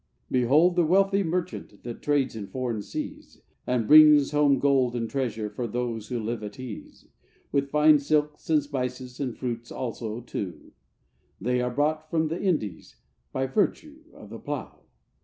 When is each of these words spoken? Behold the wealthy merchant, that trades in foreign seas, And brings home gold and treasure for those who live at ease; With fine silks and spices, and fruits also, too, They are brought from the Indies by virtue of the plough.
Behold 0.31 0.75
the 0.75 0.83
wealthy 0.83 1.21
merchant, 1.21 1.83
that 1.83 2.01
trades 2.01 2.35
in 2.35 2.47
foreign 2.47 2.81
seas, 2.81 3.39
And 3.67 3.87
brings 3.87 4.31
home 4.31 4.57
gold 4.57 4.95
and 4.95 5.07
treasure 5.07 5.47
for 5.47 5.67
those 5.67 6.07
who 6.07 6.19
live 6.19 6.41
at 6.41 6.59
ease; 6.59 7.07
With 7.51 7.69
fine 7.69 7.99
silks 7.99 8.49
and 8.49 8.63
spices, 8.63 9.19
and 9.19 9.37
fruits 9.37 9.71
also, 9.71 10.21
too, 10.21 10.71
They 11.39 11.61
are 11.61 11.69
brought 11.69 12.09
from 12.09 12.29
the 12.29 12.41
Indies 12.41 12.95
by 13.31 13.45
virtue 13.45 13.99
of 14.15 14.31
the 14.31 14.39
plough. 14.39 14.79